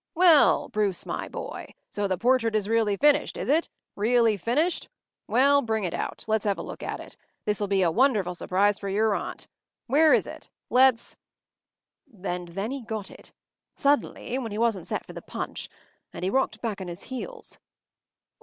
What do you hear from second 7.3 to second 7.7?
This will